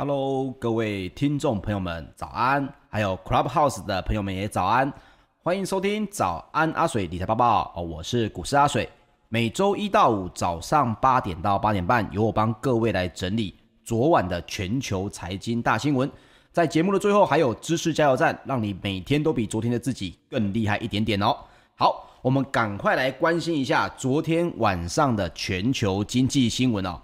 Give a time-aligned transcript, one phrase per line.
[0.00, 2.72] Hello，各位听众朋友们，早安！
[2.88, 4.92] 还有 Clubhouse 的朋友们也早安，
[5.42, 8.88] 欢迎收听早安阿水理财报报哦，我是股市阿水，
[9.28, 16.08] 每周一到五早上八点到八点半，由我帮各位来整理昨晚的全球财经大新闻，
[16.52, 21.36] 在节目的最后还有知识加油站，让你每天都比昨天的自己更厉害一点点哦。
[21.74, 27.00] 好，我们赶快来关心一下昨天晚上的全球经济新闻哦。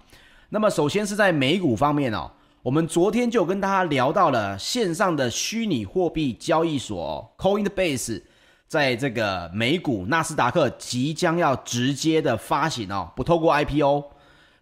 [0.47, 2.31] 那么首先是在美股方面哦。
[2.65, 8.23] 我们昨天就跟大家聊到了线上的虚拟货币交易所 Coinbase，
[8.65, 14.05] 在这个美股纳斯达克即将要直接的发行哦，不透过 IPO。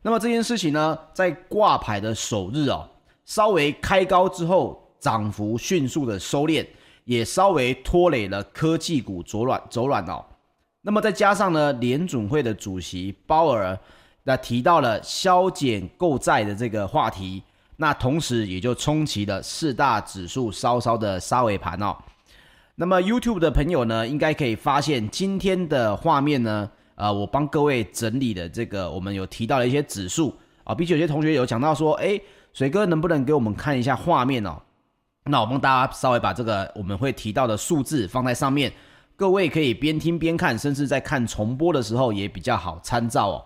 [0.01, 2.89] 那么这件事情呢，在挂牌的首日哦，
[3.23, 6.67] 稍微开高之后，涨幅迅速的收敛，
[7.05, 10.25] 也稍微拖累了科技股走软走软哦。
[10.81, 13.79] 那么再加上呢，联准会的主席鲍尔
[14.23, 17.41] 那提到了削减购债的这个话题。
[17.83, 21.93] 那同时也就冲击了四大指数稍稍的杀尾盘哦。
[22.75, 30.33] 那么 YouTube 的朋友呢，应该可以发现今天的画面呢，呃，我帮各位整理的这个，我们有提到了一些指数
[30.63, 32.21] 啊，并且有些同学有讲到说，诶，
[32.53, 34.61] 水哥能不能给我们看一下画面哦？
[35.25, 38.71] 那我帮大家稍微把这个我们会提到的数字放在上面，
[39.17, 43.45] 各位可以边听边看，甚至在看重播的时候也比较好参照哦。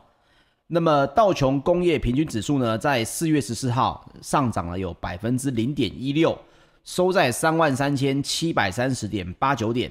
[0.69, 6.37] 那么道琼工业平均指数呢，在四月十四号上涨了有百分之零点一六，
[6.83, 9.89] 收在三万三千七百三十点八九点。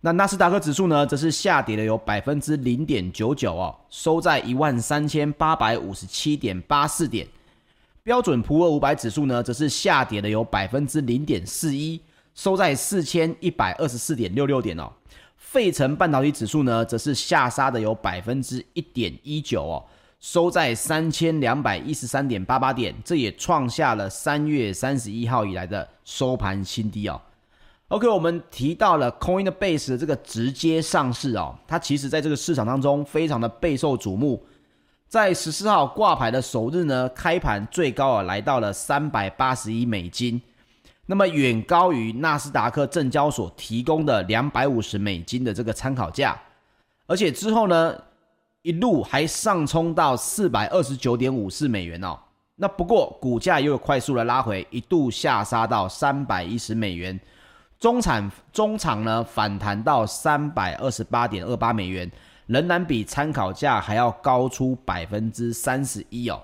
[0.00, 7.26] 那纳斯达克指数呢，则是下跌了有百分之零点九九哦，收在一万三千八百五十七点八四点。
[8.02, 12.00] 标准普尔五百指数呢，则是下跌了有百分之零点四一，
[12.34, 14.90] 收在四千一百二十四点六六点哦。
[15.36, 19.84] 费城半导体指数呢，则是下杀的有百分之一点一九哦。
[20.20, 27.20] 收在三千两百一十三点八八点，这也创下了三月三十一号以来的收盘新低哦。
[27.88, 34.44] OK，我们提到了 Coinbase 的这个直接上市哦，它其实在这个市场当中非常的备受瞩目。
[35.06, 40.38] 在十四号挂牌的首日呢，开盘最高啊来到了三百八十一美金，
[41.06, 46.38] 那么远高于纳斯达克证交所提供的两百五十美金的这个参考价，
[47.06, 47.96] 而且之后呢，
[48.68, 52.18] 一路还上冲到四百二十九点五四美元哦，
[52.56, 57.18] 那不过股价又快速的拉回，一度下杀到三百一十美元，
[57.78, 62.12] 中产中场呢反弹到三百二十八点二八美元，
[62.44, 66.38] 仍然比参考价还要高出百分之三十一哦，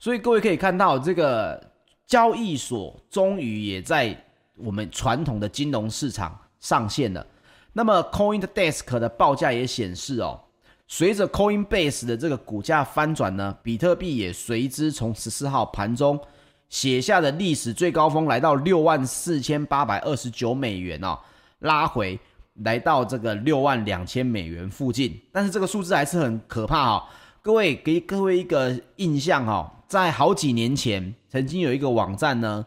[0.00, 1.62] 所以各位可以看到，这个
[2.04, 4.20] 交易所终于也在
[4.56, 7.24] 我们传统的金融市场上线了。
[7.72, 10.40] 那么 CoinDesk 的报价也显示哦。
[10.86, 16.20] 随着 Coinbase 的这个股价翻转呢，比特币也随之从十四号盘中
[16.68, 21.18] 写下的历史最高峰，来到六万四千八百二十九美元哦，
[21.60, 22.18] 拉回
[22.62, 25.18] 来到这个六万两千美元附近。
[25.32, 27.02] 但是这个数字还是很可怕哦。
[27.40, 32.64] 各位给各位一个印象哦，在好几年前，曾经有一个网站呢，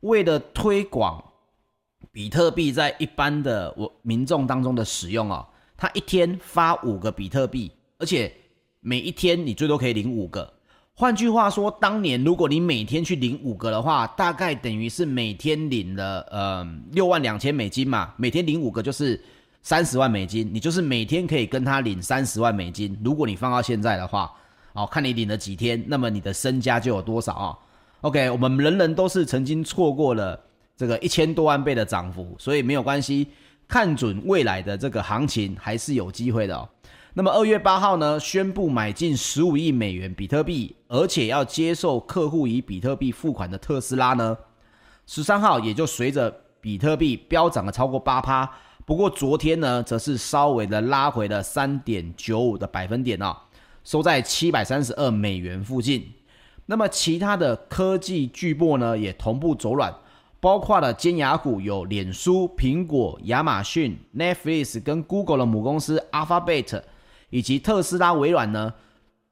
[0.00, 1.22] 为了推广
[2.10, 5.46] 比特币在一般的我民众当中的使用哦。
[5.78, 8.30] 他一天发五个比特币，而且
[8.80, 10.52] 每一天你最多可以领五个。
[10.92, 18.12] 换句话说，当年如果你每天去领五个的话，大概等于是每天领了呃六万两千美金嘛。
[18.16, 19.22] 每天领五个就是
[19.62, 22.98] 三十万美金，你就是每天可以跟他领三十万美金。
[23.04, 24.28] 如果你放到现在的话，
[24.72, 27.56] 哦，看你领了几天，那么你的身家就有多少啊
[28.00, 30.40] ？OK，我们人人都是曾经错过了
[30.76, 33.28] 这个一千多万倍的涨幅，所以没有关系。
[33.68, 36.68] 看准未来的这个行情还是有机会的哦。
[37.12, 44.36] 那么二月八号呢，宣布买进十五亿美元比特币，而且要接受客户以比特币付款的特斯拉呢，
[45.06, 48.50] 十三号也就随着比特币飙涨了超过八趴。
[48.86, 53.36] 不过昨天呢，则是稍微的拉回了三点九五的百分点哦，
[53.84, 56.10] 收在七百三十二美元附近。
[56.66, 59.92] 那么其他的科技巨擘呢，也同步走软。
[60.40, 66.80] 包括了尖牙股有脸书、苹果、亚马逊、Netflix 跟 Google 的母公司 Alphabet，
[67.30, 68.72] 以及特斯拉、微软呢，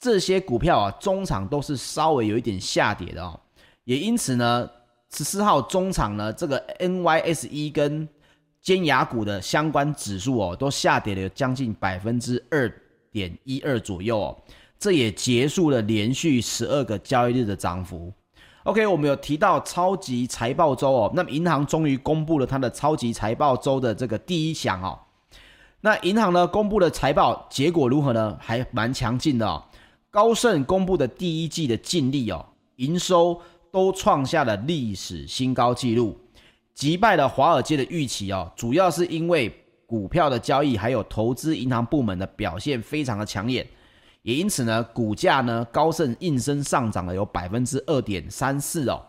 [0.00, 3.38] 这些股票啊，中场都是稍微有一点下跌的哦。
[3.84, 4.68] 也因此呢，
[5.12, 8.08] 十四号中场呢，这个 NYSE 跟
[8.60, 12.68] 尖牙股的相关指数哦，都下跌了将近百分之二
[13.12, 14.36] 点一二左右哦。
[14.76, 18.12] 这也结束了连续十二个交易日的涨幅。
[18.66, 24.98] OK，我们有提到超级财报周哦，那么银行终于公布了它的超级财报周的这个第一响哦。
[25.82, 28.36] 那银行呢公布的财报结果如何呢？
[28.40, 29.62] 还蛮强劲的哦。
[30.10, 32.44] 高盛公布的第一季的净利哦，
[32.74, 36.18] 营收都创下了历史新高纪录，
[36.74, 38.50] 击败了华尔街的预期哦。
[38.56, 43.64] 主要是因为股票的交易还有投资银行部门的表现非常的抢眼，
[44.26, 49.00] 也因此呢，股价呢高盛应声上涨了有百分之二点三四哦。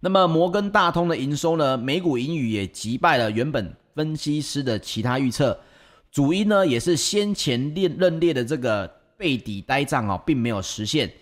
[0.00, 5.60] 那么摩根大通的营收呢，每股盈余也击败了原本分析师的其他预测，
[6.10, 11.12] 主因呢也是先前列认列的这个背抵呆账哦，并没有实现，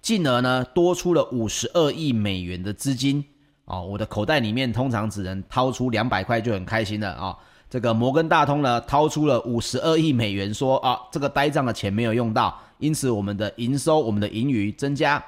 [0.00, 3.24] 进而呢多出了五十二亿美元的资金
[3.64, 3.82] 哦。
[3.82, 7.36] 我的口袋里面通常只能掏出两百块就很开心了啊。
[7.70, 15.22] 这个摩根大通呢掏出了五十二亿美元，说啊这个呆账的钱没有用到，因此我们的营收、我们的盈余增加。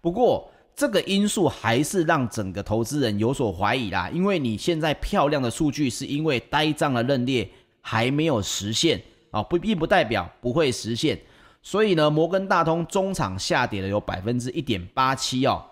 [0.00, 7.48] 不过，这个因素还是让整个投资人有所怀疑啦，因为你现在漂亮的数据是因为呆账的认列
[7.80, 11.18] 还没有实现啊，不并不代表不会实现，
[11.62, 15.64] 所以呢，摩根大通中场下跌了有百分之一点八七哦。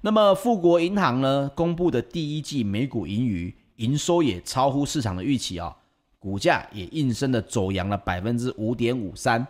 [0.00, 5.74] 那么富国银行呢公布的第一季每股盈余营收也超乎市场的预期哦，
[6.18, 9.46] 股价也应声的走扬了百分之五点五三。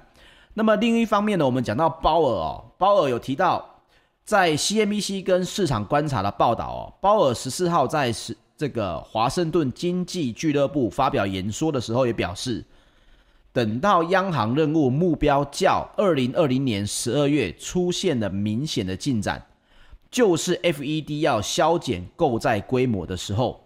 [0.54, 3.72] 那么另一方面呢，我们讲到鲍尔哦，鲍尔有提到。
[4.24, 12.64] 在 CNBC 跟市场观察的报道哦，鲍尔十四号在是这个华盛顿经济俱乐部发表演说的时候也表示，
[13.52, 19.40] 等到央行任务目标较二零二零年十二月出现了明显的进展，
[20.10, 23.62] 就是 FED 要削减购债规模的时候，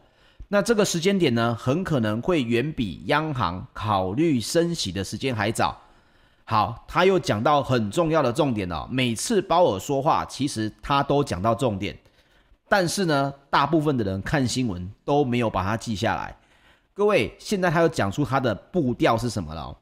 [0.52, 5.80] 那这个时间点呢，很可能会远比央行考虑升息的时间还早。
[6.44, 8.84] 好，他又讲到很重要的重点哦。
[8.90, 11.96] 每次鲍尔说话，其实他都讲到重点，
[12.68, 16.36] 但是呢，大部分的人看新闻都没有把它记下来。
[16.92, 19.78] 各位，现在他又讲出他的步调是什么了？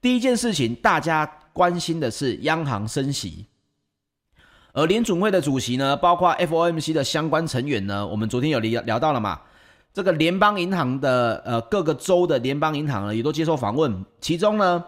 [0.00, 3.44] 第一件事情，大家关心的是央行升息，
[4.72, 9.38] 而联准会的主席呢，包括 FOMC 的相关成员呢，我们昨天有聊聊到了嘛？
[9.92, 14.84] 这个联邦银行的呃各个州的联邦银行呢，也都接受访问，其中呢。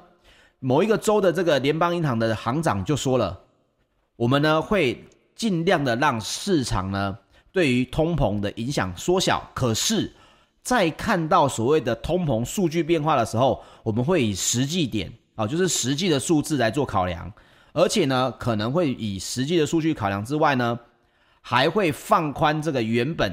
[0.61, 3.39] 某一个州的这个联邦银行的行长就说了，
[4.17, 5.05] 我们呢会
[5.37, 7.19] 尽量的让市场呢
[7.53, 10.11] 对于通膨的影响缩小，可是，
[10.63, 17.31] 在看到所谓的通膨数据变化的时候，我们会以实际点啊，就是实际的数字来做考量，
[17.75, 20.81] 而且呢可能会以实际的数据考量之外呢，
[21.43, 23.31] 还会放宽这个原本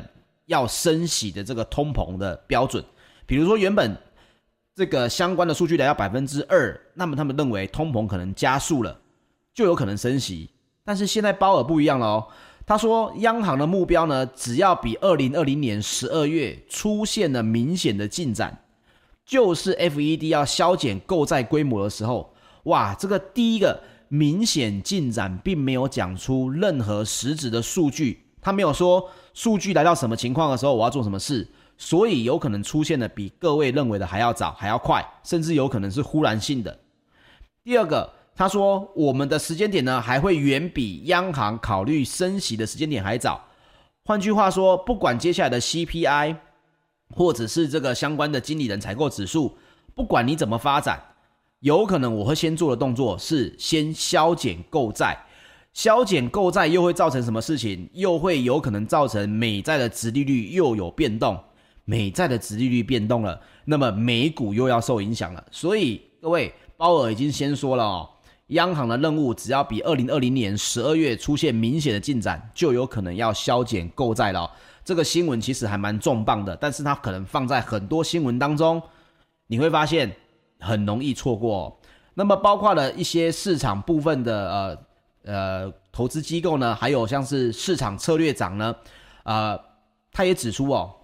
[0.51, 2.83] 要升息的这个通膨的标准，
[3.25, 3.97] 比如说原本。
[4.73, 8.97] 这个相关的数据来到百分之二，那么他们认为通膨可能加速了，
[9.53, 10.49] 就有可能升息。
[10.85, 12.27] 但是现在鲍尔不一样了哦，
[12.65, 18.63] 他说央行的目标呢，只要比二零二零年十二月出现了明显的进展，
[19.25, 31.47] 就是 FED 要削减购债规模的时候，哇，这个第一个明显进展并没有讲出任何实质的数据，他没有说数据来到什么情况的时候，我要做什么事。
[31.77, 36.77] 所以有可能出现的比各位认为的还要早，还要快，甚至有可能是忽然性的。
[37.63, 43.43] 第二个，他说我们的时间点呢，还会远比央行考虑升息的时间点还早。
[44.05, 46.35] 换句话说，不管接下来的 CPI，
[47.15, 49.57] 或者是这个相关的经理人采购指数，
[49.95, 51.01] 不管你怎么发展，
[51.61, 55.17] 有可能我会先做的动作是先削减购债，
[55.73, 57.89] 削减购债又会造成什么事情？
[57.93, 61.39] 又会有可能造成美债的殖利率又有变动。
[61.85, 65.43] 美债的殖利率变动了，那么美股又要受影响了。
[65.49, 68.09] 所以各位，鲍尔已经先说了哦，
[68.47, 74.49] 央行的任务只要比二零二零年十二月出现明显的进展，就有可能要削减购债了。
[74.85, 78.81] 这个新闻其实还蛮重磅的，但是它可能放在很多新闻当中，
[79.47, 80.15] 你会发现
[80.59, 81.79] 很容易错过。
[82.13, 84.77] 那么包括了一些市场部分的呃
[85.23, 88.75] 呃投资机构呢，还有像是市场策略长呢，
[89.23, 89.59] 呃，
[90.11, 90.95] 他也指出哦。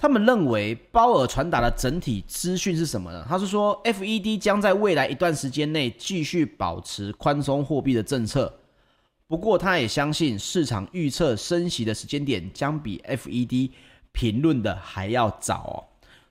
[0.00, 3.26] 他们认为鲍尔传达的整体资讯是什么呢？
[3.28, 8.60] 他是说，FED 将在未来一段时间内继续保持宽松货币的政策。
[9.26, 13.72] 不过，他也相信市场预测升息的时间点将比 FED
[14.12, 15.76] 评论的还要早哦。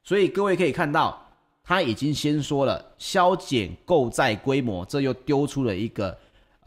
[0.01, 1.29] 所以，各位可以看到，
[1.61, 6.17] 他已经先说了削减购债规模，这又丢出了一个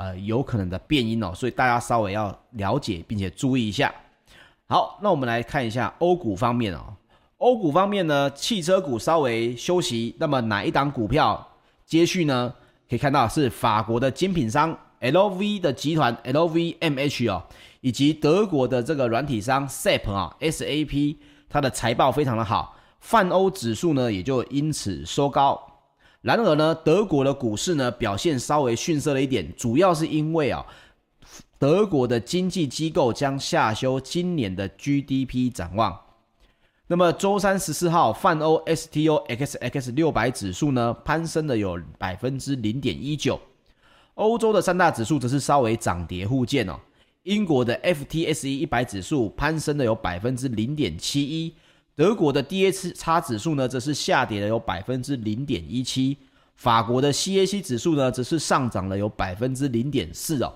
[0.00, 1.32] 呃有可能的变音哦。
[1.34, 3.94] 所以，大家稍微要了解并且注意一下。
[4.66, 6.80] 好，那我们来看一下欧股方面哦。
[7.38, 10.14] 欧股方面呢，汽车股稍微休息。
[10.18, 11.46] 那么哪一档股票
[11.84, 12.54] 接续呢？
[12.88, 17.42] 可以看到是法国的精品商 LV 的集团 LVMH 哦，
[17.80, 21.16] 以及德国的这个软体商 SAP 啊 SAP，
[21.48, 25.69] 它的财报非常的好，泛欧指数呢也就因此收高。
[26.22, 30.64] 然而呢，德国的股市呢表现稍微逊色了一点，主要是因为啊。
[31.58, 36.00] 德国的经济机构将下修今年的 GDP 展望。
[36.86, 43.38] 那么周三十四号，泛欧 STOXX 六百指数呢攀升了有百分之零点一九，
[44.14, 46.80] 欧洲的三大指数则是稍微涨跌互见哦。
[47.24, 51.54] 英国的 FTSE 一百指数攀升了有百分之零点七一，
[52.00, 56.16] 德国的 DAX 指数呢则是下跌了有百分之零点一七，
[56.56, 60.50] 法国的 CAC 指数呢则是上涨了有百分之零点四哦。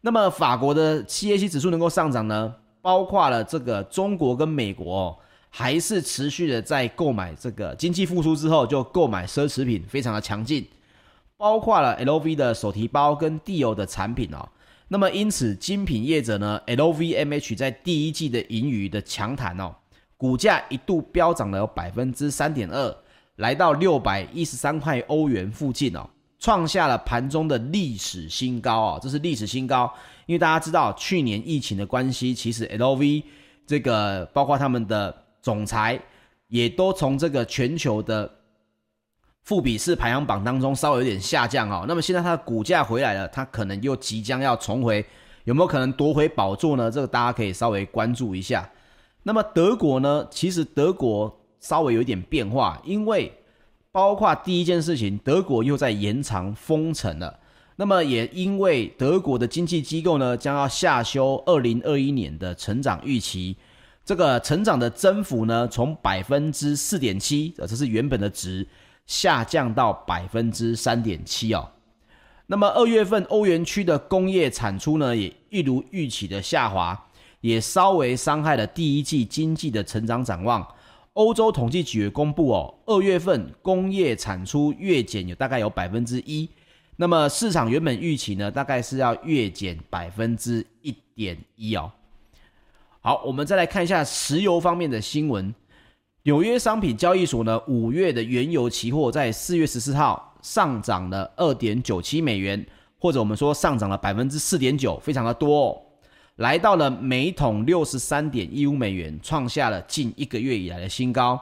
[0.00, 2.52] 那么法国的 CAC 指数能够上涨呢，
[2.82, 5.18] 包括了这个中国跟美国哦。
[5.48, 10.66] 还是持续的在购买这个经济复苏之后就购买奢侈品，非常的强劲，
[11.36, 14.48] 包括了 LV 的手提包跟 d i o 的产品哦。
[14.88, 19.72] 那么因此精品业者呢，LVMH 在第一季的盈余的强弹哦，
[20.24, 22.96] 股价一度飙涨了百分之三点二，
[23.36, 29.92] 来到六百一十三块欧元附近哦，创下了盘中的历史新高哦，这是历史新高，
[30.24, 33.22] 因为大家知道去年疫情的关系，其实 LV
[33.66, 35.14] 这个包括他们的。
[35.42, 36.00] 总裁
[36.48, 38.30] 也都从这个全球的
[39.42, 41.84] 富比士排行榜当中稍微有点下降哦。
[41.86, 45.04] 那么现在它的股价回来了，它可能又即将要重回，
[45.44, 46.90] 有没有可能夺回宝座呢？
[46.90, 48.66] 这个大家可以稍微关注一下。
[49.24, 50.28] 那么德国呢？
[50.30, 53.32] 其实德国稍微有一点变化，因为
[53.90, 57.40] 包括第一件事情，德国又在延长封城了。
[57.76, 63.56] 那么也因为德国的经济机构呢，将要下修二零二一年的成长预期。
[64.04, 68.68] 这个成长的增幅呢，从百分之四点七，呃，这是原本的值，
[69.06, 71.70] 下降到百分之三点七哦。
[72.46, 77.08] 那么二月份欧元区的工业产出呢，也一如预期的下滑，
[77.44, 80.66] 也稍微伤害了第一季经济的成长展望。
[81.12, 86.48] 欧洲统计局公布哦，二月份工业产出月减有大概有百分之一，
[86.96, 91.92] 那么市场原本预期呢，大概是要月减百分之一点一哦。
[93.02, 95.54] 好，我们再来看一下石油方面的新闻。
[96.22, 102.64] 纽约商品交易所呢，五月的原油期货在四月十四号上涨了二点九七美元，
[102.98, 105.82] 或者我们说上涨了百分之四点九，非常的多哦，
[106.36, 111.40] 来到了每桶六十三点一五美元，创下了近一个月以来的新高。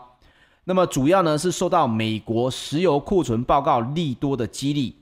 [0.64, 4.94] 那么主要呢是受到美国石油库存报告利多的激励，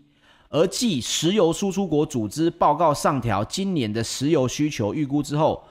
[0.49, 5.63] 而继石油输出国组织报告上调今年的石油需求预估之后。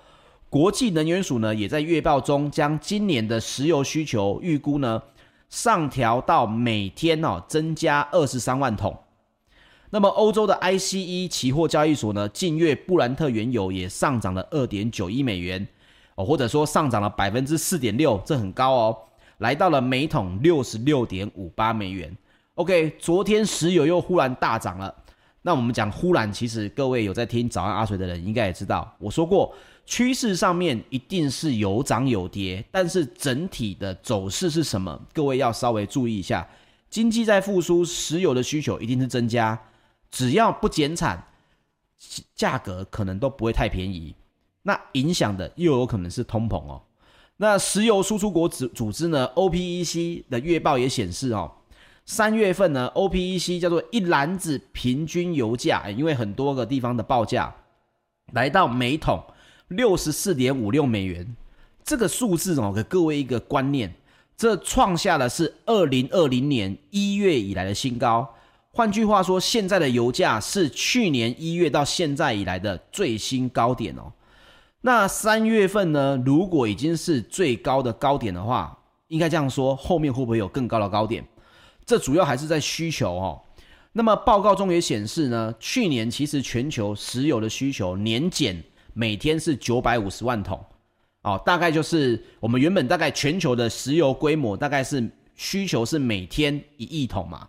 [0.52, 5.00] 国际能源署呢，也在月报中将今年的石油需求预估呢
[5.48, 8.98] 上调到每天哦增加二十三万桶。
[9.92, 15.68] 那么欧洲的 ICE 期货交易所呢，近月布兰特原油也上涨了二点九一美元
[16.16, 18.98] 哦，或者说上涨了百分之四点六，这很高哦，
[19.40, 22.16] 来到了每桶六十六点五八美元。
[22.56, 24.94] OK，昨天石油又忽然大涨了。
[25.42, 29.54] 那我们讲忽然，其实各位有在听早安阿水的人应该也知道，我说过。
[29.86, 35.02] 趋势上面一定是有涨有跌，但是整体的走势是什么？
[35.12, 36.48] 各位要稍微注意一下。
[36.92, 39.60] 经济在复苏，石油的需求一定是增加，
[40.12, 41.28] 只要不减产，
[42.36, 44.16] 价格可能都不会太便宜。
[44.64, 46.82] 那影响的又有可能是通膨哦。
[47.38, 51.52] 那石油输出国组组织呢？OPEC 的月报也显示哦，
[52.06, 57.56] 三月份呢，OPEC 叫做一篮子平均油价，因为很多个地方的报价
[58.34, 59.24] 来到每桶。
[59.70, 61.36] 六十四点五六美元，
[61.84, 63.94] 这个数字哦，给各位一个观念，
[64.36, 68.34] 这创下的是二零二零年一月以来的新高。
[68.80, 74.10] 换句话说，现在的油价是去年一月到现在以来的最新高点哦。
[74.80, 81.22] 那三月份呢，如果已经是最高的高点的话，应该这样说，后面会不会有更高的高点？
[81.86, 83.42] 这主要还是在需求哦。
[83.92, 88.64] 那么报告中也显示呢，去年其实全球石油的需求年减。
[88.94, 90.58] 每天是九百五十万桶，
[91.24, 97.46] 哦，大概就是我们原本大概全球的石油规模，大概是需求是每天一亿桶嘛。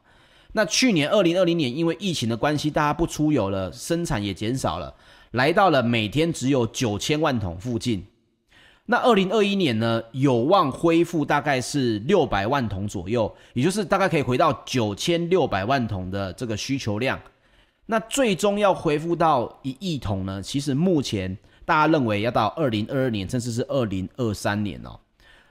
[0.53, 4.95] 那去年二零二零年因为疫情的关系，大家不出游了，生产也减少了，
[5.33, 8.05] 来到了每天只有九千万桶附近。
[8.87, 17.21] 那二零二一年呢，有望恢复大概是六百万桶左右，也就是大概可以回到九千六百万桶的这个需求量。
[17.87, 20.43] 那最终要恢复到一亿桶呢？
[20.43, 24.99] 其实目前大家认为要到二零二二年，甚至是二零二三年哦。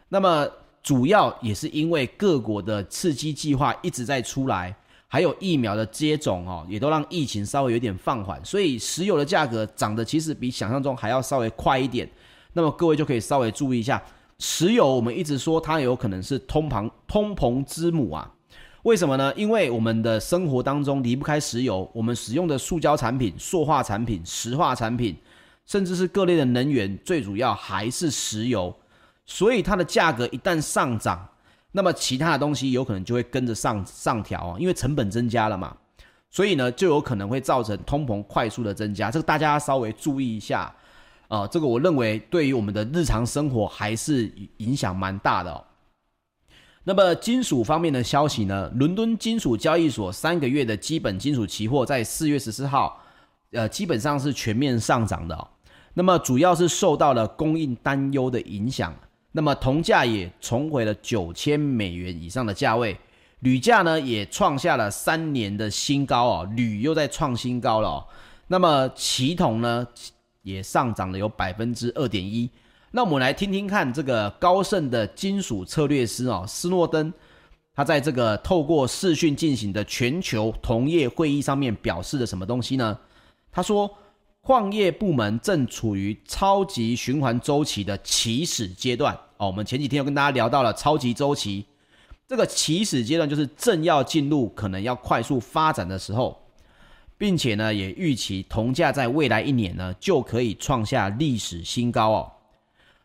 [0.09, 0.45] 那么
[0.83, 4.75] 主要也是因为各国的刺激计划一直在出来，
[5.11, 12.07] 还有疫苗的接种哦，也都让疫情稍微有点放缓，所以石油的价格涨得其实比想象中还要稍微快一点。
[12.53, 13.99] 那么各位就可以稍微注意一下，
[14.37, 18.31] 石油我们一直说它有可能是通膨通膨之母啊。
[18.83, 19.33] 为什么呢？
[19.35, 25.17] 因为我们的生活当中离不开石油，我们使用的塑胶产品、塑化产品、石化产品，
[25.65, 28.73] 甚至是各类的能源，最主要还是石油。
[29.25, 31.27] 所以它的价格一旦上涨，
[31.71, 35.75] 那么其他的东西有可能就会跟着上上调，因为成本增加了嘛。
[36.31, 39.09] 所以呢，就有可能会造成通膨快速的增加。
[39.09, 40.73] 这个大家稍微注意一下
[41.27, 45.63] 啊，这个我认为对于我们的日常生活还是影响蛮大的哦。
[46.83, 48.71] 那么金属方面的消息呢？
[48.75, 52.99] 伦敦金属交易所三个月的基本金属期货在四月十四号，
[53.51, 55.47] 呃，基本上是全面上涨的哦。
[55.93, 58.93] 那么主要是受到了供应担忧的影响。
[59.31, 62.97] 那么铜价也重回了九千美元以上的价位，
[63.41, 68.07] 铝价呢也创下了三年的新高哦，铝又在创新高了哦。
[68.47, 69.87] 那么期铜呢
[70.41, 72.49] 也上涨了有百分之二点一。
[72.91, 77.13] 那我们来听听看，这个高盛的金属策略师哦，斯诺登，
[77.75, 82.97] 他在这个透过视讯进行的全球同业会议上面表示的什么东西呢？
[83.51, 83.95] 他说，
[84.41, 89.47] 矿业部门正处于超级循环周期的起始阶段哦。
[89.47, 91.65] 我们前几天又跟大家聊到了超级周期，
[92.27, 96.41] 这个起始阶段就是正要进入可能要快速发展的时候，
[97.17, 102.31] 并且呢，也预期铜价在未来一年呢就可以创下历史新高哦。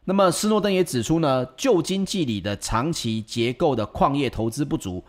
[0.04, 5.02] 那么，斯诺登也指出呢，旧经济里的长期结构的矿业投资不足，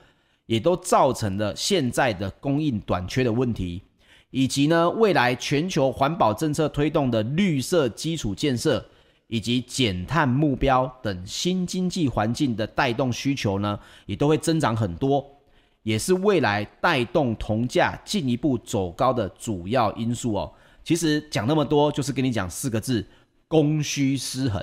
[0.46, 3.82] 也都造成了现在的供应短缺的问题，
[4.36, 8.86] 以及呢，未来全球环保政策推动的绿色基础建设
[9.28, 15.26] 以及减碳目标等新经济环境的带动需求呢，也都会增长很多，
[15.84, 20.52] 也是未来带动铜价进一步走高的主要因素哦。
[20.84, 23.08] 其实讲那么多，就是跟你讲四个字：
[23.48, 24.62] 供需失衡。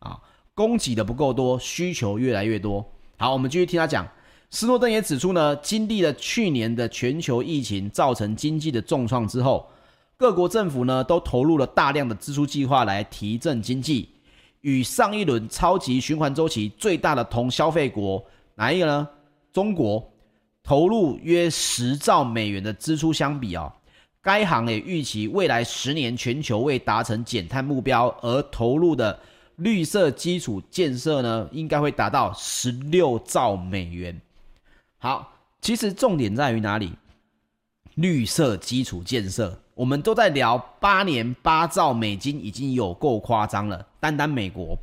[0.00, 0.20] 啊，
[0.52, 2.84] 供给的不够多，需求越来越多。
[3.16, 4.06] 好，我们继续听他讲。
[4.50, 9.68] 斯诺登也指出呢，经历了去年的全球疫情造成经济的重创之后，
[10.16, 14.08] 各国政府呢都投入了大量的支出计划来提振经济。
[14.62, 19.08] 与上一轮超级循环周期最大的同消费国哪一个呢？
[19.52, 20.02] 中国
[20.62, 23.72] 投入约十兆美元的支出相比啊，
[24.22, 29.18] 该行也预期未来十年全球为达成减碳目标而投入的。
[29.56, 34.20] 绿色基础建设呢，应该会达到十六兆美元。
[34.98, 36.92] 好，其实重点在于哪里？
[37.96, 43.86] 绿色基础建设，我们都在聊八年八兆美金，已经有够夸张了。
[44.00, 44.76] 单单美国，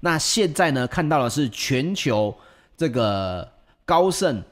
[0.00, 2.34] 那现在呢，看到的是全球
[2.76, 3.48] 这个
[3.84, 4.42] 高盛，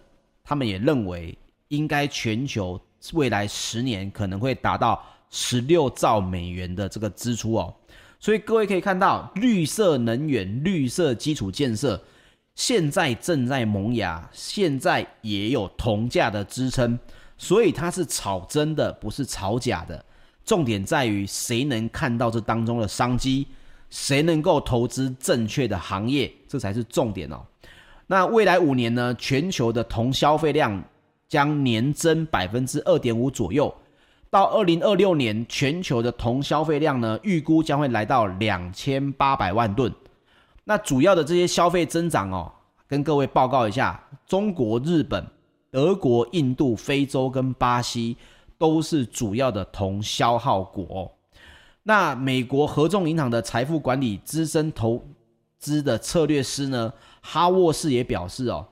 [0.43, 1.37] 他们也认为，
[1.69, 2.81] 应该全球
[3.13, 7.75] 未来十年可能会达到十六兆美元的这个支出哦。
[8.21, 12.01] 所以各位可以看到，绿色能源、绿色基础建设
[12.55, 16.99] 现在正在萌芽，现在也有铜价的支撑，
[17.37, 20.05] 所以它是炒真的，不是炒假的。
[20.45, 23.47] 重点在于谁能看到这当中的商机，
[23.91, 27.43] 谁能够投资正确的行业，这才是重点哦。
[28.07, 30.85] 那未来五年呢，全球的铜消费量
[31.27, 33.75] 将年增百分之二点五左右。
[34.31, 39.93] 到二零二六年，全球的铜消费量呢，预估将会来到两千八百万吨。
[40.65, 42.51] 那主要的这些消费增长哦，
[42.89, 45.27] 跟各位报告一下，中国、日本、
[45.71, 48.17] 德国、印度、非洲跟巴西
[48.57, 51.13] 都是主要的铜消耗国。
[51.83, 55.05] 那美国合众银行的财富管理资深投
[55.59, 58.67] 资的策略师呢，哈沃士也表示哦。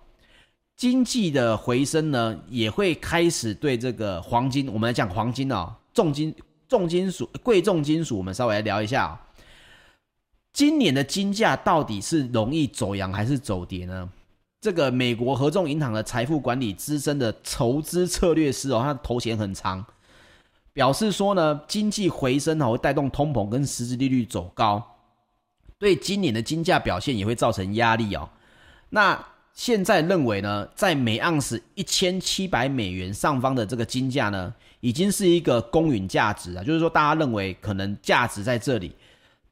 [0.75, 6.35] 经济的回升呢，也会开始对这个黄金，我们来讲黄金哦，重金
[6.67, 9.21] 重金属、贵重金属，我们稍微来聊一下。
[10.53, 14.09] 今年的金价到底是容易走扬还是走跌呢？
[14.61, 19.85] 这个美国合众银行的财富管理资深的筹资策略师哦，他的头衔很长，
[20.73, 24.81] 表示说呢，经济回升哦会带动通膨跟实质利率走高，
[25.79, 28.29] 对今年的金价表现也会造成压力哦。
[28.91, 38.95] 那现在认为呢，在每盎司一千七百美元上方的这个金价呢，已经是一个公允价值啊，就是说大家认为可能价值在这里，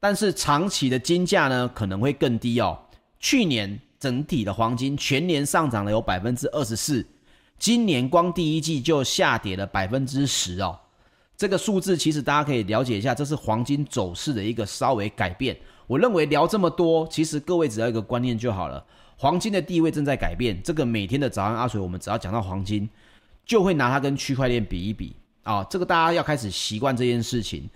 [0.01, 2.77] 但是长期的金价呢可能会更低哦。
[3.19, 7.05] 去年整体的黄金全年上涨了有百分之二十四，
[7.59, 10.77] 今年光第一季就下跌了百分之十哦。
[11.37, 15.55] 这个数字其实大家可以了解一下，这是黄金走势的一个稍微改变。
[15.85, 18.83] 我认为聊这么多，其实各位只要一个观念就好了。
[19.17, 22.89] 黄金的地位正在改变，这个每天的早安阿水，我们只要讲到黄金，
[23.45, 27.69] 就会拿它跟区块链比一比啊、这个大家要开始习惯这件事情。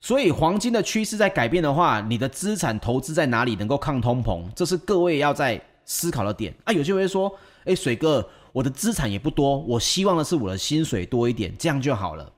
[0.00, 6.72] 所以黄金的趋势在改变的话，你的资产投资在哪里能够抗通膨，这是各位要在思考的点啊。
[6.72, 7.32] 有些人会说，
[7.64, 12.32] 诶，水哥，我的资产也不多，我希望的是我的薪水多一点，这样就好了。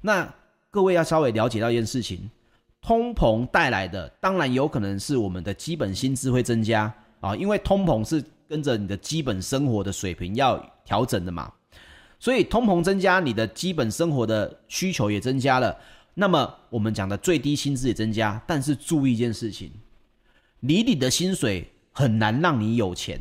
[0.00, 0.26] 那
[0.70, 2.30] 各位要稍微了解到一件事情，
[2.80, 11.52] 通膨带来的当然有可能是我们的基本薪资会增加啊，因为通膨是跟着你的基本生活的水平要调整的嘛，
[12.18, 15.76] 所以通膨增加，你的基本生活的需求也增加了。
[16.14, 19.70] 那么我们讲的最低薪资也增加，但是注意一件事情，
[20.60, 23.20] 你领的薪水很难让你有钱，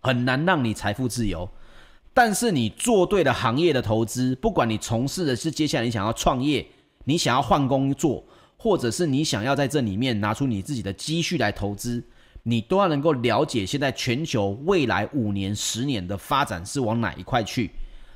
[0.00, 1.50] 很难让你财富自由。
[2.14, 6.66] 但是你做对了行业的投资，不管你从事的是接下来你想要创业，
[7.04, 8.24] 你想要换工作，
[8.56, 12.02] 或者是你想要在这里面拿出你自己的积蓄来投资，
[12.42, 17.70] 你都要能够了解现在全球未来五年、十年的发展是往哪一块去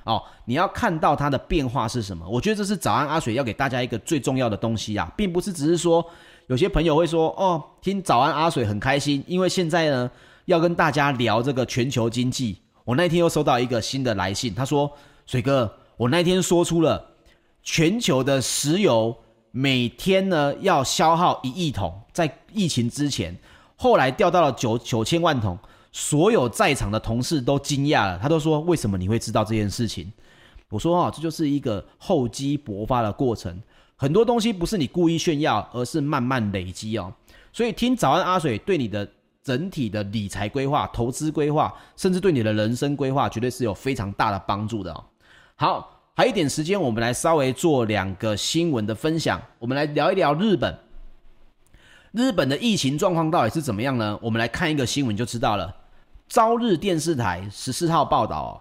[0.05, 0.23] 哦。
[0.45, 2.27] 你要看到它的变化是什么。
[2.29, 6.05] 我觉得这是早安阿水要给大家一个最重要的东西啊，并不是只是说
[6.49, 10.11] 有些朋友会说哦，听早安阿水很开心，因为现在呢
[10.47, 12.59] 要跟大家聊这个全球经济。
[12.85, 14.91] 我那天又收到一个新的来信，他说
[15.25, 17.05] ：“水哥，我那天说出了
[17.63, 19.17] 全球的石油
[19.53, 23.39] 每天呢要消耗一亿桶，在疫情之前，
[23.77, 25.57] 后来掉到了九九千万桶，
[25.93, 30.13] 所有在场的同事都惊讶了，他都说：为什么你会知道这件事情？
[30.69, 33.63] 我说：哦，这就是一个厚积薄发的过程，
[33.95, 37.13] 很多东西不是你故意炫耀，而是慢慢累积哦。
[37.53, 39.09] 所以听早安阿水对你的。”
[39.45, 45.05] 整体的理财规划、投资规划，甚至对你的人生规划，绝对是有非常大的帮助的哦。
[45.57, 49.43] 好，还有一点时间，我们来稍微做两个新闻的分享。
[49.59, 50.79] 我们来聊一聊日本。
[52.13, 54.17] 日本的疫情状况到底是怎么样呢？
[54.23, 55.75] 我们来看一个新闻就知道了。
[56.33, 58.53] 朝日电视台十四号报道哦，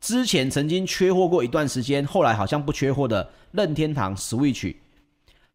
[0.00, 4.76] 之前曾经缺货过一段时间，后来好像不缺货的任天堂 Switch，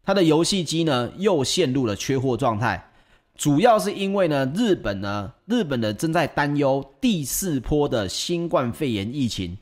[0.04, 2.92] 它的游戏机呢又陷入了缺货状态。
[3.38, 9.58] 主要是因为呢，日本呢，日本的正在担忧第四波的新冠肺炎疫情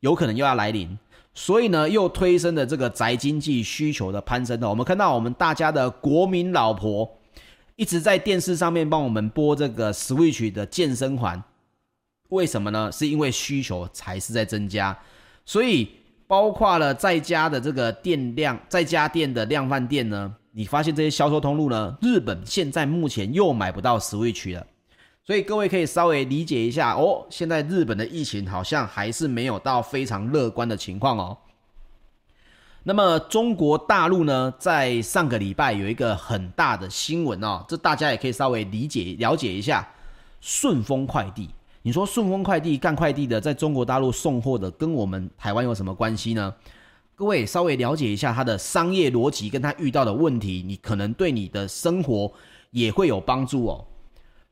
[0.00, 0.98] 有可能又要来临，
[1.32, 4.62] 所以呢，又推升了这个宅经济需求的攀升。
[4.64, 7.10] 我们看到我们大家的国民老婆
[7.76, 11.42] 一直在电视上面帮我们播这个 Switch 的健身环，
[12.30, 12.90] 为什么呢？
[12.90, 14.98] 是因为需求才是在增加，
[15.44, 15.90] 所以
[16.26, 20.34] 包括了在家的这个电量，在家电的量贩店呢。
[20.52, 21.94] 你发现这些销售通路呢？
[22.00, 24.66] 日本现在目前又买不到 Switch 了，
[25.22, 27.26] 所以各位可以稍微理解一下哦。
[27.28, 31.36] 现在日本的疫情好像还是没有到非常乐观的情况哦。
[32.88, 39.84] 那么中国大陆呢，在上个礼拜有一个很大的新闻哦，这大家也可以稍微理解了解一下。
[40.40, 41.50] 顺丰快递，
[41.82, 46.54] 你说顺丰快递干快递的，在中国大陆送货的，跟我们台湾有什么关系呢？
[47.16, 52.30] 各位稍微了解一下它的商业逻辑，跟它遇到的问题，你可能对你的生活
[52.70, 53.84] 也会有帮助哦。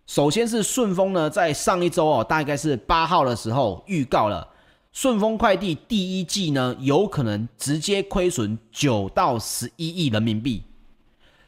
[0.09, 4.49] 首先是顺丰呢，在上一周哦，大概是八号的时候预告了
[4.95, 10.63] 顺丰快递第一季呢，有可能直接亏损九到十一亿人民币。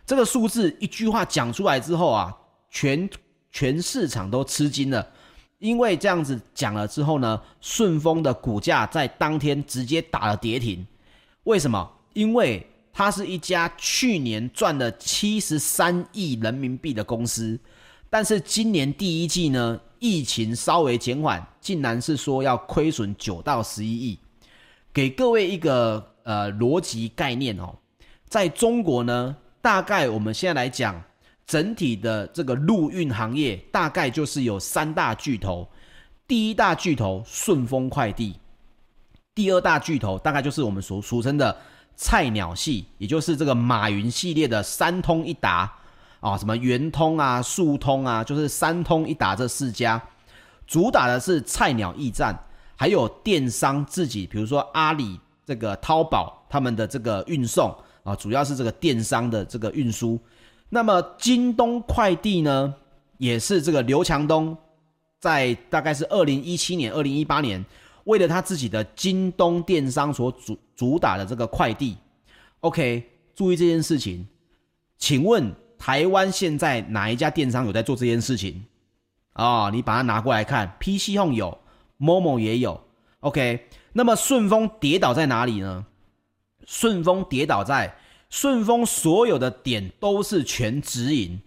[0.04, 2.36] 这个数字一句话讲出来之后啊，
[2.68, 3.08] 全
[3.52, 5.08] 全市场都吃惊了，
[5.60, 10.84] 因为这样子讲了之后呢，顺丰的股价在当天直接打了跌停。
[11.44, 11.88] 为什么？
[12.14, 17.56] 因为它是一家去年赚了七十三亿人民币的公司，
[18.10, 24.18] 但是今年第一季呢，疫情稍微减缓，竟然是说要亏损九到十一亿。
[24.92, 27.76] 给各位一个呃逻辑概念哦，
[28.28, 31.02] 在中国呢，大概我们现在来讲，
[31.46, 35.68] 整体的这个陆运行业大概就是有三大巨头，
[36.26, 38.36] 第一大巨头顺丰快递。
[39.34, 41.54] 第二大巨头大概就是我们所俗称的
[41.94, 45.70] 菜鸟系，也就是这个马云系列的三通一达
[46.26, 50.02] 啊，什么圆通啊、速通啊，就是三通一达这四家，
[50.66, 52.36] 主打的是菜鸟驿站，
[52.74, 60.18] 还有电商自己，比如说阿里这个淘宝他们的这个运送啊，主要是这个电商的这个运输。
[60.68, 62.74] 那么京东快递呢，
[63.18, 64.56] 也是这个刘强东
[65.20, 67.64] 在大概是二零一七年、二零一八年。
[68.02, 71.96] 为了他自己的京东电商所主主打的这个快递
[72.60, 74.26] ，OK，注意这件事情。
[74.98, 78.64] 请问台湾现在哪一家电商有在做这件事情？
[79.32, 81.58] 啊、哦，你把它拿过来看，PC Home 有
[81.98, 82.80] ，Momo 也有
[83.20, 83.66] ，OK。
[83.92, 85.86] 那么顺丰跌倒在哪里呢？
[86.66, 87.96] 顺丰跌倒在
[88.28, 91.40] 顺丰所有的点都是全直营，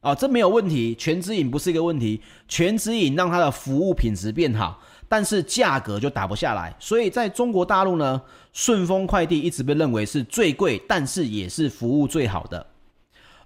[0.00, 4.80] 啊、哦，这没有问题，全直营不是一个问题，全直营让它的服务品质变好。
[5.08, 8.20] 但是价格就打不下来，所以在中国大陆呢，
[8.52, 12.66] 顺丰快递一直被认为是最贵，但是也是服务最好的。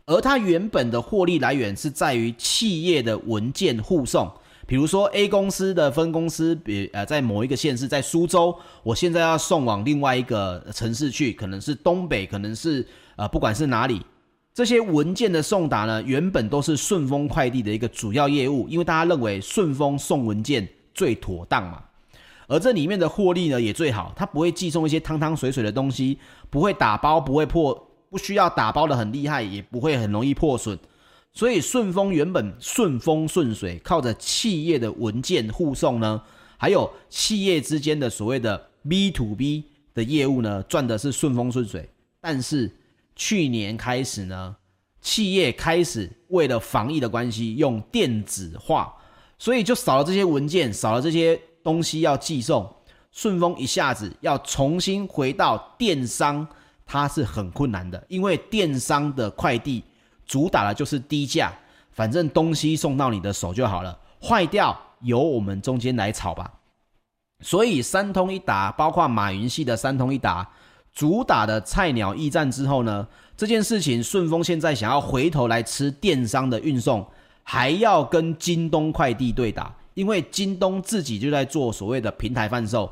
[0.07, 4.31] 而它原本的获利来源是在于企业的文件护送，
[4.67, 12.87] 比如说 A 公司的分公司，比呃在某一个县市，在苏州，我现在要送往另外一个城市去，可能是东北，可能是
[13.17, 14.01] 呃不管是哪里，
[14.53, 21.83] 这些文件的送达呢，原本都是顺丰快递的一个主要业务，因为大家认为顺丰送文件最妥当嘛，
[22.49, 26.19] 而这里面的获利呢也最好，它不会寄送一些汤汤水水的东西，
[26.51, 30.79] 不会打包，不会破，不需要打包的很厉害，也不会很容易破损。
[31.33, 36.20] 所以顺丰原本顺风顺水，靠着企业的文件护送呢，
[36.59, 41.88] 还有企业之间的所谓的 B to B 的业务呢，赚的是顺风顺水。
[42.20, 42.70] 但是
[43.14, 44.57] 去年开始呢，
[45.01, 48.92] 企业开始为了防疫的关系用电子化，
[49.38, 52.68] 所以就少了这些文件，少了这些东西要寄送。
[53.12, 56.46] 顺丰一下子要重新回到电商，
[56.92, 59.85] 它是很困难的，因为电商的快递。
[60.26, 61.53] 主打的就是低价，
[61.92, 66.53] 反正东西送到你的手就好了，坏掉由我们中间来炒吧。
[67.42, 70.48] 所以三通一达，包括马云系的三通一达，
[70.92, 77.07] 主打的菜鸟驿站之后呢，这件事情顺丰现在想要回头来吃电商的运送，
[77.44, 82.90] 还要跟京东快递对打，因为京东自己就在做所谓的平台贩售。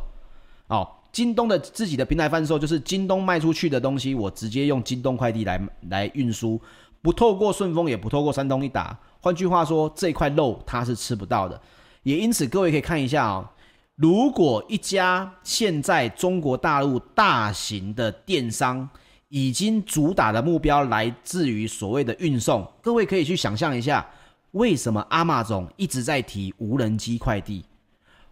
[0.69, 6.61] 哦，京东的自己的平台贩售就是京东卖出去的东西，我直接用京东快递来来运输。
[7.01, 8.99] 不透过顺丰，也不透过三通一达。
[9.21, 11.61] 换句话说，这块肉它是吃不到的。
[12.03, 13.49] 也因此，各位可以看一下哦，
[13.95, 18.89] 如果一家现在中国大陆大型的电商
[19.29, 24.05] 已经主打的目标来自于所谓的运送，各位可以去想象一下，
[24.53, 27.65] 为什么 Amazon 一直在提无人机快递？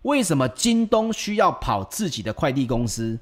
[0.07, 3.19] 为什么京东需要跑自己的快递公司？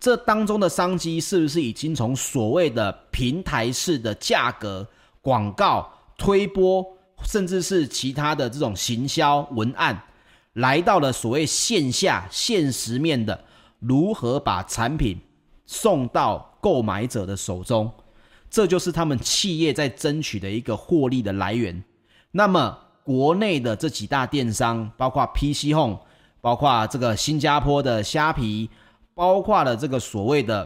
[0.00, 4.86] 这当中的商机是不是已经从所谓的平台式的价格
[5.22, 6.84] 广告推播，
[7.24, 10.02] 甚至是其他的这种行销文案，
[10.54, 13.44] 来到了所谓线下现实面的
[13.78, 15.20] 如何把产品
[15.66, 17.88] 送到购买者的手中？
[18.50, 21.84] 这就是他们企业在争取的一个获利的来源。
[22.32, 26.00] 那么国内的这几大电商，包括 PC Home，
[26.44, 28.68] 包括这个新加坡的虾皮。
[29.16, 30.64] 包括了这个所谓的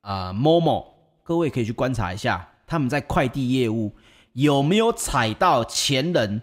[0.00, 0.84] 啊、呃、Momo，
[1.22, 3.94] 各位可以去观察一下，他们在快递业务
[4.32, 6.42] 有没有踩到前人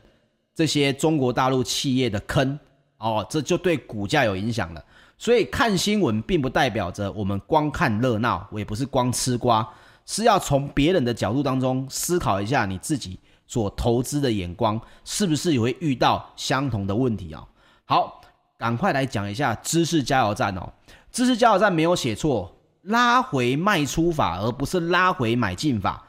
[0.56, 2.58] 这些中国大陆企业的坑
[3.00, 4.82] 哦，这就对股价有影响了。
[5.18, 9.68] 所以看新闻并不代表着我们光看热闹，我也不是光吃瓜，
[10.06, 17.46] 是要从别人的角度当中思考一下你自己所投资的眼光是不是也会遇到相同的问题啊、
[17.84, 18.19] 好，
[18.60, 20.70] 赶快来讲一下知识加油站哦。
[21.12, 26.06] 知识加油站没有写错，拉回卖出法，而不是拉回买进法。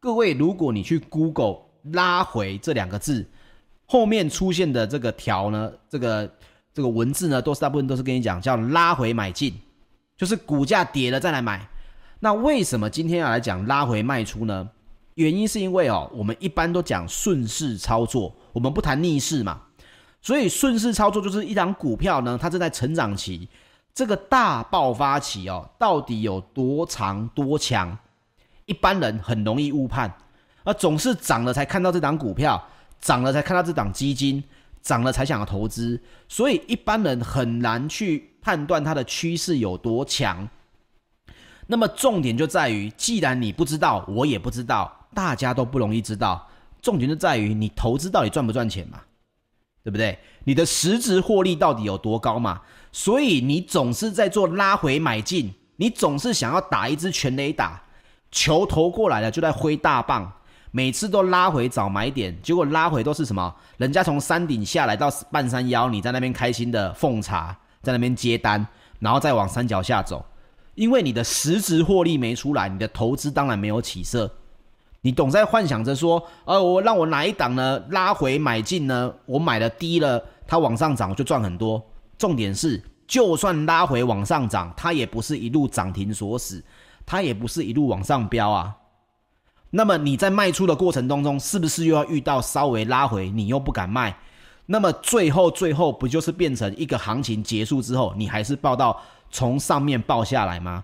[0.00, 1.58] 各位，如果你去 Google
[1.92, 3.24] 拉回这两个字，
[3.86, 6.28] 后面出现的这个条呢，这个
[6.74, 9.54] 这个文字呢，都是大部分都是跟你讲叫拉回买进，
[10.16, 11.64] 就是股价跌了再来买。
[12.18, 14.68] 那为什么今天要来讲拉回卖出呢？
[15.14, 19.60] 原因是因为哦，我们一般都讲顺势操作，我们不谈逆势嘛。
[20.24, 23.46] 所以顺势操作就是一档股票呢，它正在成长期。
[23.92, 27.96] 这个大爆发期哦，到底有多长多强？
[28.64, 30.10] 一般人很容易误判，
[30.64, 32.60] 而总是涨了才看到这档股票，
[32.98, 34.42] 涨了才看到这档基金，
[34.80, 40.48] 涨了才想要投资，所以一般人很难去判断它的趋势有多强。
[41.66, 46.48] 那么重点就在于，既然你不知道，我也不知道，大家都不容易知道。
[46.80, 49.02] 重点就在于你投资到底赚不赚钱嘛？
[49.84, 50.18] 对不对？
[50.44, 52.62] 你的实质获利到底有多高嘛？
[52.90, 57.82] 所以你总是在做拉回买进，你总是想要打一支全垒打，
[58.30, 60.32] 球投过来了就在挥大棒，
[60.70, 63.54] 每次都拉回找买点，结果拉回都是什么？
[63.76, 68.66] 人家从山顶下来到半山腰，你在那边开心的奉茶，在那边接单，
[69.00, 70.24] 然后再往山脚下走，
[70.74, 74.30] 因为你的实质获利没出来，你的投资当然没有起色，
[75.04, 77.78] 你总在幻想着说，呃，我让我哪一档呢？
[77.90, 79.14] 拉回买进呢？
[79.26, 81.84] 我买了低了，它往上涨我就赚很多。
[82.16, 86.64] 重点是，就算拉回往上涨，它也不是一路涨停锁死，
[87.04, 88.74] 它也不是一路往上飙啊。
[89.68, 94.16] 那么你在卖出的过程当中，是不是又要遇到稍微拉回，你又不敢卖？
[94.64, 98.98] 那么最后最后不就是变成一个行情结束之后，你还是报到
[99.30, 100.82] 从上面报下来吗？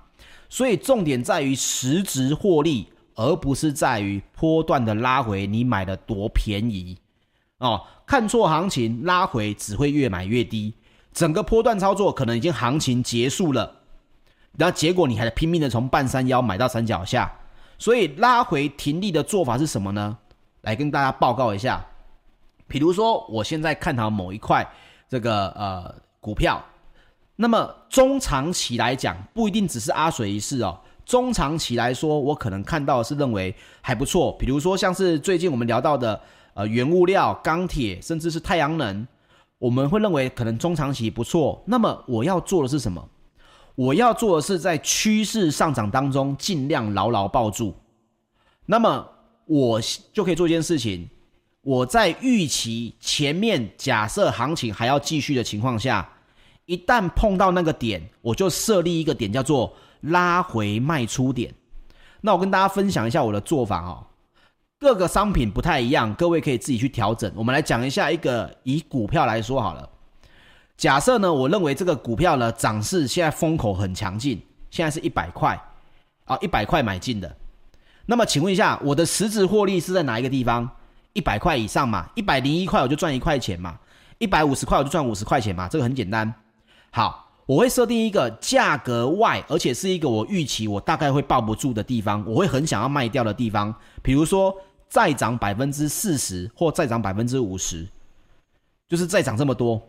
[0.51, 2.87] 所以重点在于实质获利，
[3.21, 6.97] 而不是在于波段的拉回，你买的多便宜
[7.59, 7.83] 哦。
[8.07, 10.73] 看错行情，拉回只会越买越低。
[11.13, 13.71] 整个波段操作可能已经行情结束了，
[14.57, 17.31] 然后结果你还拼命的从半山腰买到山脚下，
[17.79, 20.17] 所以拉回停利的做法是什么呢？
[20.63, 21.85] 来跟大家报告一下，
[22.67, 24.67] 比如说我现在看好某一块
[25.11, 26.65] 这个呃股票，
[27.37, 30.81] 那么中长期来讲，不一定只是阿水一事哦。
[31.11, 34.31] 中长期来说，我可能看到的是认为还不错。
[34.39, 36.21] 比如说像是最近我们聊到的
[36.55, 39.05] 呃原物料、钢铁，甚至是太阳能，
[39.59, 41.61] 我们会认为可能中长期不错。
[41.67, 43.05] 那么我要做的是什么？
[43.75, 47.75] 我要做的是在趋势上涨当中尽量牢牢抱住。
[48.67, 49.05] 那么
[49.47, 49.81] 我
[50.13, 51.11] 就可以做一件事情，
[51.63, 56.09] 我在预期前面假设行情还要继续的情况下，
[56.67, 61.55] 一旦碰到那个点，我就设立一个点叫做拉回卖出点。
[62.21, 64.07] 那我跟大家分享一下我的做法哦。
[64.79, 67.31] 各个商品不太一样，各位可以自己去调整。
[67.35, 69.89] 我们来讲一下一个以股票来说好了。
[70.77, 74.41] 假设呢，我认为这个股票呢涨势现在风口很强劲，
[74.71, 75.61] 现在是一百块
[76.25, 77.37] 啊，一百块买进的。
[78.07, 80.69] 那么请问一下，我的实质获利是在哪一个地方？
[81.13, 83.79] 一百块以上嘛，一百零一块我就赚一块钱嘛，
[84.19, 86.33] 一百五十块我就赚五十块钱嘛，这个很简单。
[86.91, 93.75] 好，我会设定一个价格外，而且是一个我预期我大概会抱不住的地方，我会很想要卖掉的地方。
[94.03, 94.55] 比如说
[94.89, 97.85] 再涨百分之四十或再涨百分之五十，
[98.89, 99.83] 就是再涨这么多。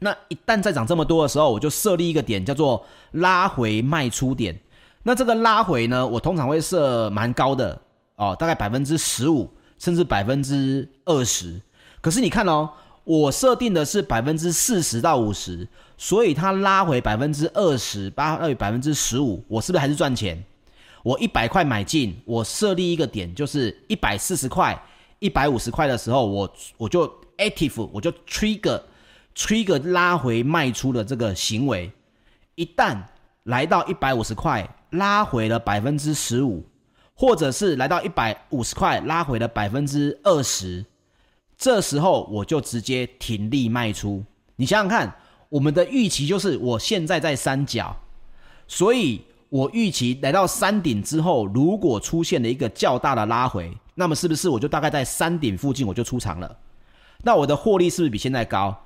[0.00, 4.60] 那一旦再涨这么多的时候，我就设立一个点，叫做拉回卖出点。
[5.02, 7.80] 那这个拉回呢，我通常会设蛮高的
[8.16, 11.58] 哦，大概百分之十五，甚至百分之二十。
[12.02, 12.68] 可是你看哦，
[13.04, 20.44] 我设定的是百分之四十到五十，所以它拉回百分之二十，八二百分之十五，我是不是还是赚钱？
[21.02, 24.80] 我一百块买进，我设立一个点，就是一百四十块、
[25.18, 28.80] 一百五十块的时候，我我就 active，我就 trigger。
[29.34, 31.90] trigger 拉回卖出的这个行为，
[32.54, 33.02] 一旦
[33.44, 36.62] 来到一百五十块，拉回了百分之十五，
[37.14, 40.84] 或者是来到一百五十块，拉回了百分之二十，
[41.62, 44.20] 这时候我就直接停利卖出。
[44.56, 45.16] 你想想看，
[45.48, 47.96] 我们的预期就是我现在在三角，
[48.66, 56.58] 所以我预期来到山顶之后，如果出现了一个较大的拉回，那么是不是我就大概在山顶附近我就出场了？
[57.22, 58.76] 那我的获利是不是比现在高？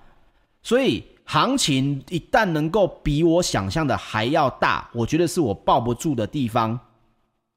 [0.63, 6.79] 所以行情一旦能够比我想象的还要大，我觉得是我抱不住的地方，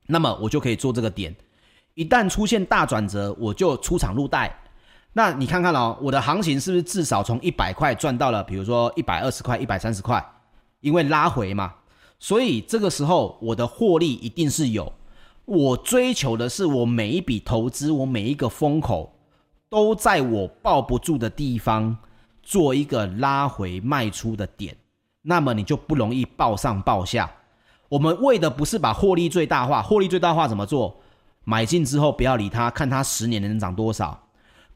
[0.08, 1.36] 那么我就可以做这个点。
[1.96, 4.58] 一旦出现大转折，我就出场入袋。
[5.14, 10.24] 那你看看哦，我的行情是不是至少从一百块赚到了，比如说一百二十块、一百三十块？
[10.82, 11.74] 因为拉回嘛，
[12.20, 14.94] 所以这个时候我的获利一定是有。
[15.46, 19.14] 我追求的是我每一笔投资，我每一个风口
[19.70, 21.98] 都在我抱不住的地方。
[22.42, 24.76] 做一个拉回卖出的点，
[25.22, 27.30] 那么你就不容易抱上抱下。
[27.90, 31.00] 我们为的不是把获利最大化，获利最大化怎么做？
[31.44, 34.20] 买进之后不要理它，看它十年能涨多少。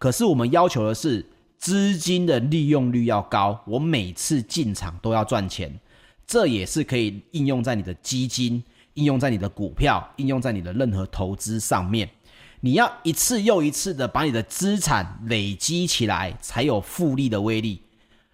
[0.04, 1.26] 可是我们要求的是
[1.58, 5.80] 资金的利用率要高，我每次进场都要赚钱。
[6.28, 8.62] 这也是可以应用在你的基金、
[8.96, 12.10] 应用在你的股票、应用在你的任何投资上面。
[12.60, 17.82] 你要一次又一次的把你的资产累积起来，才有复利的威力。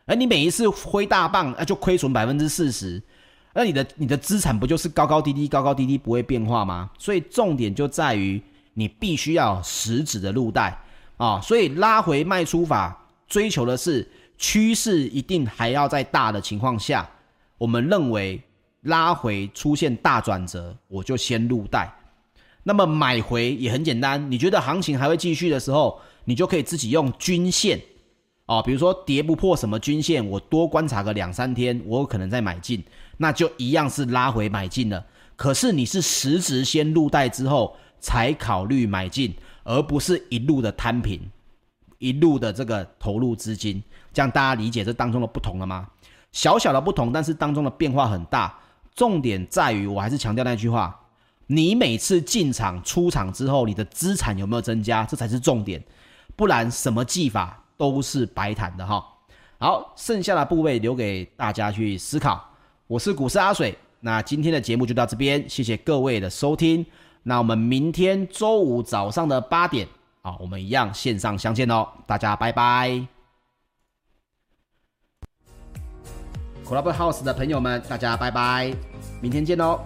[0.08, 3.00] 而你每一次挥大棒，那就亏损百分之四十，
[3.54, 6.90] 那你的你的资产不就是高高低低、高高低低不会变化吗？
[6.98, 8.42] 所以重点就在于
[8.74, 10.76] 你必须要实质的入袋
[11.20, 11.40] 啊。
[11.40, 14.10] 所以拉回卖出法追求的是
[14.40, 17.08] 趋势一定还要在大的情况下，
[17.60, 18.42] 我们认为
[18.82, 21.94] 拉回出现大转折，我就先入袋。
[22.64, 27.80] 那么买回也很简单，你觉得行情还会继续的时候，你就可以自己用均线
[28.46, 32.84] 哦，比如说跌不破什么均线，我多观察个两三天，我可能再买进，
[33.18, 35.06] 那就一样是拉回买进了。
[35.36, 39.34] 可是你是实质先入袋之后才考虑买进，
[39.64, 41.22] 而不是一路的摊平，
[41.98, 43.84] 一路的这个投入资金，
[44.14, 45.88] 这样大家理解这当中的不同了吗？
[46.32, 48.56] 小小的不同，但是当中的变化很大。
[48.96, 51.00] 重点在于，我还是强调那句话。
[51.48, 55.04] 你每次进场出场之后，你的资产有没有增加？
[55.06, 55.84] 这才是重点，
[56.36, 59.04] 不然什么技法都是白谈的哈。
[59.58, 62.48] 好，剩下的部位留给大家去思考。
[62.88, 66.86] 我是股市阿水，那今天的节目就到这边，谢谢各位的收听。
[67.30, 69.88] 那我们明天周五早上的八点
[70.24, 73.06] 啊，我们一样线上相见哦，大家拜拜。
[76.66, 78.74] Clubhouse 的朋友们，大家拜拜，
[79.22, 79.80] 明天见哦。